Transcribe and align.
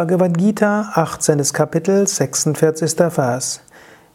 Bhagavad 0.00 0.38
Gita, 0.38 0.90
18. 0.94 1.52
Kapitel, 1.52 2.06
46. 2.06 3.14
Vers. 3.14 3.60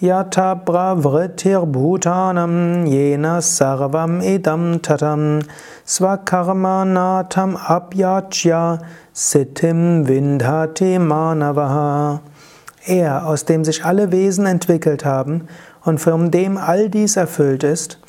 Yata 0.00 0.56
bravritir 0.56 1.64
bhutanam 1.72 2.84
yena 2.84 3.40
sarvam 3.40 4.20
idam 4.20 4.80
tatam 4.80 5.40
svakarma 5.86 6.82
natam 6.84 7.56
abhyachya 7.56 8.84
sitim 9.14 10.04
vindhati 10.04 10.98
manavaha. 10.98 12.22
Er, 12.84 13.28
aus 13.28 13.44
dem 13.44 13.64
sich 13.64 13.84
alle 13.84 14.10
Wesen 14.10 14.46
entwickelt 14.46 15.04
haben 15.04 15.46
und 15.84 16.00
von 16.00 16.32
dem 16.32 16.56
all 16.56 16.88
dies 16.90 17.16
erfüllt 17.16 17.62
ist, 17.62 18.00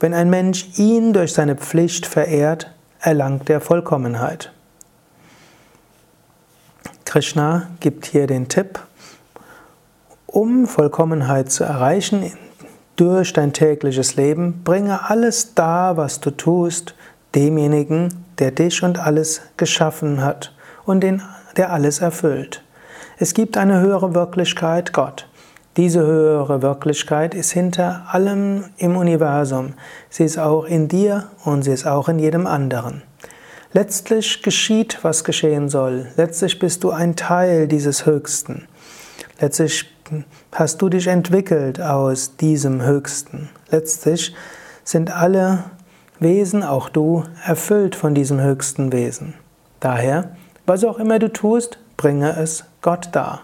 wenn 0.00 0.14
ein 0.14 0.30
Mensch 0.30 0.78
ihn 0.78 1.12
durch 1.12 1.34
seine 1.34 1.56
Pflicht 1.56 2.06
verehrt, 2.06 2.72
erlangt 3.00 3.50
er 3.50 3.60
Vollkommenheit. 3.60 4.50
Krishna 7.08 7.68
gibt 7.80 8.04
hier 8.04 8.26
den 8.26 8.48
Tipp, 8.48 8.80
um 10.26 10.66
Vollkommenheit 10.66 11.50
zu 11.50 11.64
erreichen 11.64 12.30
durch 12.96 13.32
dein 13.32 13.54
tägliches 13.54 14.16
Leben, 14.16 14.60
bringe 14.62 15.08
alles 15.08 15.54
da, 15.54 15.96
was 15.96 16.20
du 16.20 16.30
tust, 16.30 16.94
demjenigen, 17.34 18.26
der 18.38 18.50
dich 18.50 18.82
und 18.82 18.98
alles 18.98 19.40
geschaffen 19.56 20.22
hat 20.22 20.54
und 20.84 21.00
den, 21.00 21.22
der 21.56 21.72
alles 21.72 22.00
erfüllt. 22.00 22.62
Es 23.16 23.32
gibt 23.32 23.56
eine 23.56 23.80
höhere 23.80 24.14
Wirklichkeit, 24.14 24.92
Gott. 24.92 25.30
Diese 25.78 26.04
höhere 26.04 26.60
Wirklichkeit 26.60 27.34
ist 27.34 27.52
hinter 27.52 28.02
allem 28.10 28.64
im 28.76 28.98
Universum. 28.98 29.72
Sie 30.10 30.24
ist 30.24 30.38
auch 30.38 30.66
in 30.66 30.88
dir 30.88 31.28
und 31.46 31.62
sie 31.62 31.72
ist 31.72 31.86
auch 31.86 32.10
in 32.10 32.18
jedem 32.18 32.46
anderen. 32.46 33.02
Letztlich 33.74 34.42
geschieht, 34.42 34.98
was 35.02 35.24
geschehen 35.24 35.68
soll. 35.68 36.08
Letztlich 36.16 36.58
bist 36.58 36.84
du 36.84 36.90
ein 36.90 37.16
Teil 37.16 37.68
dieses 37.68 38.06
Höchsten. 38.06 38.66
Letztlich 39.40 39.84
hast 40.52 40.80
du 40.80 40.88
dich 40.88 41.06
entwickelt 41.06 41.78
aus 41.78 42.36
diesem 42.36 42.82
Höchsten. 42.82 43.50
Letztlich 43.70 44.34
sind 44.84 45.14
alle 45.14 45.64
Wesen, 46.18 46.62
auch 46.62 46.88
du, 46.88 47.24
erfüllt 47.44 47.94
von 47.94 48.14
diesem 48.14 48.40
höchsten 48.40 48.90
Wesen. 48.90 49.34
Daher, 49.80 50.34
was 50.64 50.82
auch 50.84 50.98
immer 50.98 51.18
du 51.18 51.30
tust, 51.30 51.78
bringe 51.98 52.36
es 52.38 52.64
Gott 52.80 53.10
dar. 53.12 53.42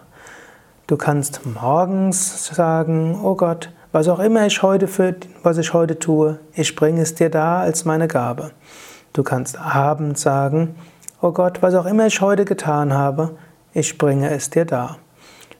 Du 0.87 0.97
kannst 0.97 1.45
morgens 1.45 2.47
sagen, 2.47 3.19
oh 3.23 3.35
Gott, 3.35 3.69
was 3.91 4.07
auch 4.07 4.19
immer 4.19 4.45
ich 4.47 4.61
heute 4.63 4.87
für, 4.87 5.15
was 5.43 5.59
ich 5.59 5.71
heute 5.73 5.99
tue, 5.99 6.39
ich 6.53 6.75
bringe 6.75 7.01
es 7.01 7.13
dir 7.13 7.29
da 7.29 7.59
als 7.61 7.85
meine 7.85 8.07
Gabe. 8.07 8.51
Du 9.15 9.23
kannst 9.23 9.57
abends 9.57 10.21
sagen, 10.23 10.75
oh 11.21 11.31
Gott, 11.31 11.61
was 11.61 11.73
auch 11.73 11.85
immer 11.85 12.05
ich 12.05 12.19
heute 12.19 12.43
getan 12.43 12.91
habe, 12.91 13.37
ich 13.71 13.97
bringe 13.97 14.29
es 14.29 14.49
dir 14.49 14.65
da. 14.65 14.97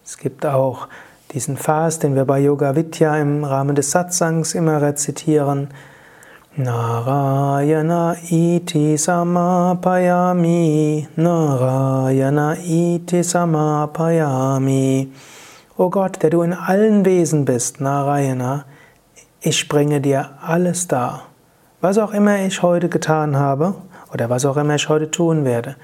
Es 0.03 0.17
gibt 0.17 0.45
auch 0.45 0.89
diesen 1.31 1.56
Vers, 1.56 2.00
den 2.00 2.16
wir 2.16 2.25
bei 2.25 2.39
Yoga 2.39 2.75
Vidya 2.75 3.16
im 3.16 3.45
Rahmen 3.45 3.73
des 3.73 3.92
Satsangs 3.92 4.56
immer 4.56 4.81
rezitieren. 4.81 5.70
Narayana 6.58 8.17
iti 8.30 8.97
samapayami, 8.97 9.47
Narayana 11.16 12.58
iti 12.58 13.23
samapayami. 13.23 15.14
O 15.78 15.90
Gott, 15.90 16.22
der 16.22 16.30
du 16.30 16.42
in 16.42 16.52
allen 16.52 17.06
Wesen 17.06 17.45
bist, 17.45 17.80
Narayana, 17.80 18.66
ich 19.40 19.69
bringe 19.69 20.02
dir 20.02 20.31
alles 20.42 20.90
dar. 20.90 21.28
Was 21.81 21.98
auch 21.98 22.14
immer 22.14 22.40
ich 22.40 22.62
heute 22.62 22.88
getan 22.88 23.36
habe 23.36 23.76
oder 24.14 24.30
was 24.30 24.45
auch 24.45 24.56
immer 24.56 24.76
ich 24.76 24.88
heute 24.88 25.12
tun 25.12 25.44
werde, 25.44 25.76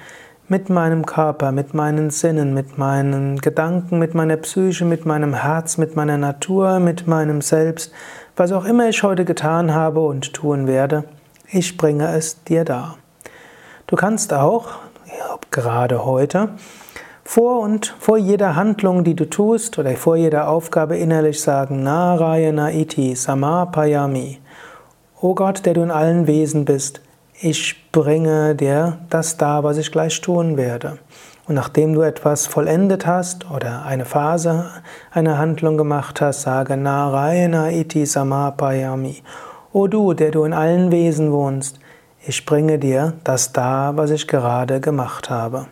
mit 0.47 0.70
meinem 0.70 1.06
Körper, 1.06 1.52
mit 1.52 1.73
meinen 1.73 2.11
Sinnen, 2.11 2.53
mit 2.53 2.78
meinen 2.78 3.39
Gedanken, 3.39 4.00
mit 4.00 4.16
meiner 4.16 4.38
Psyche, 4.38 4.86
mit 4.86 5.06
meinem 5.06 5.34
Herz, 5.34 5.78
mit 5.78 5.97
meiner 5.97 6.17
Natur, 6.17 6.80
mit 6.80 7.08
meinem 7.08 7.42
Selbst, 7.42 7.92
was 8.38 8.53
auch 8.53 8.64
immer 8.64 8.88
ich 8.88 9.03
heute 9.03 9.25
getan 9.25 9.74
habe 9.74 10.00
und 10.00 10.34
tun 10.34 10.66
werde, 10.66 11.03
ich 11.52 11.75
bringe 11.75 12.08
es 12.16 12.41
dir 12.46 12.63
dar. 12.63 12.97
Du 13.88 13.97
kannst 13.97 14.34
auch, 14.34 14.69
gerade 15.52 16.06
heute, 16.06 16.50
vor 17.25 17.59
und 17.59 17.94
vor 18.00 18.18
jeder 18.18 18.56
Handlung, 18.56 19.03
die 19.03 19.16
du 19.16 19.29
tust, 19.29 19.78
oder 19.78 19.91
vor 19.97 20.16
jeder 20.16 20.47
Aufgabe 20.47 20.97
innerlich 20.97 21.41
sagen, 21.41 21.84
Narayana 21.84 22.72
iti 22.72 23.13
samapayami. 23.13 24.40
O 25.24 25.36
Gott, 25.36 25.68
der 25.68 25.76
du 25.76 25.84
in 25.84 25.92
allen 25.92 26.26
Wesen 26.26 26.66
bist, 26.66 27.00
ich 27.40 27.92
bringe 27.92 28.56
dir 28.56 28.98
das 29.12 29.38
dar, 29.38 29.64
was 29.64 29.78
ich 29.78 29.92
gleich 29.92 30.20
tun 30.20 30.58
werde. 30.58 30.98
Und 31.48 31.54
nachdem 31.54 31.94
du 31.94 32.02
etwas 32.02 32.48
vollendet 32.48 33.06
hast 33.06 33.52
oder 33.52 33.86
eine 33.86 34.06
Phase 34.06 34.66
einer 35.12 35.38
Handlung 35.38 35.78
gemacht 35.78 36.22
hast, 36.22 36.42
sage 36.42 36.76
Narayana 36.76 37.70
iti 37.70 38.04
samapayami. 38.04 39.22
O 39.72 39.86
du, 39.86 40.16
der 40.16 40.32
du 40.32 40.44
in 40.44 40.54
allen 40.54 40.90
Wesen 40.90 41.32
wohnst, 41.32 41.80
ich 42.26 42.44
bringe 42.44 42.80
dir 42.80 43.14
das 43.24 43.53
dar, 43.53 43.98
was 43.98 44.09
ich 44.09 44.28
gerade 44.28 44.80
gemacht 44.80 45.30
habe. 45.30 45.68